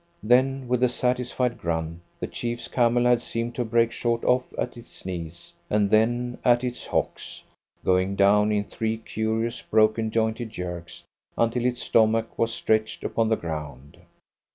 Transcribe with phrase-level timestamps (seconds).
[0.23, 4.75] Then, with a satisfied grunt, the chief's camel had seemed to break short off at
[4.75, 7.43] its knees, and then at its hocks,
[7.85, 11.03] going down in three curious, broken jointed jerks
[11.37, 13.97] until its stomach was stretched upon the ground.